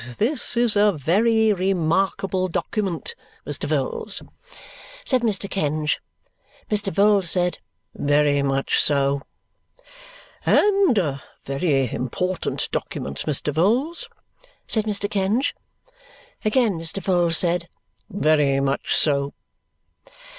But 0.07 0.17
this 0.17 0.57
is 0.57 0.75
a 0.75 0.93
very 0.93 1.53
remarkable 1.53 2.47
document, 2.47 3.13
Mr. 3.45 3.69
Vholes," 3.69 4.27
said 5.05 5.21
Mr. 5.21 5.47
Kenge. 5.47 5.99
Mr. 6.71 6.91
Vholes 6.91 7.27
said, 7.27 7.59
"Very 7.93 8.41
much 8.41 8.81
so." 8.81 9.21
"And 10.43 10.97
a 10.97 11.21
very 11.45 11.93
important 11.93 12.67
document, 12.71 13.25
Mr. 13.27 13.53
Vholes," 13.53 14.07
said 14.65 14.85
Mr. 14.85 15.07
Kenge. 15.07 15.53
Again 16.43 16.79
Mr. 16.79 16.99
Vholes 16.99 17.37
said, 17.37 17.69
"Very 18.09 18.59
much 18.59 18.95
so." 18.95 19.33